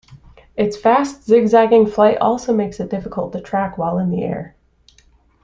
[0.57, 4.55] Its fast, zig-zagging flight also makes it difficult to track while in the air.